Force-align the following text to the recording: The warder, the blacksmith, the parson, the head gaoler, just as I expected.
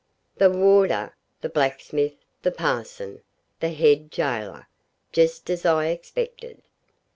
The 0.37 0.49
warder, 0.49 1.15
the 1.41 1.49
blacksmith, 1.49 2.15
the 2.41 2.51
parson, 2.51 3.21
the 3.59 3.69
head 3.69 4.09
gaoler, 4.09 4.65
just 5.11 5.47
as 5.51 5.63
I 5.63 5.89
expected. 5.89 6.63